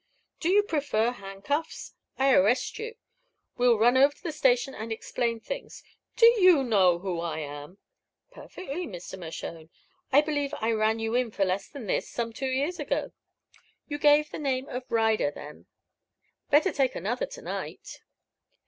[0.39, 1.93] "Do you prefer handcuffs?
[2.17, 2.95] I arrest you.
[3.57, 5.83] We'll run over to the station and explain things."
[6.15, 7.77] "Do you know who I am?"
[8.31, 9.19] "Perfectly, Mr.
[9.19, 9.69] Mershone.
[10.11, 13.11] I believe I ran you in for less than this, some two years ago.
[13.87, 15.67] You gave the name of Ryder, then.
[16.49, 17.99] Better take another, to night."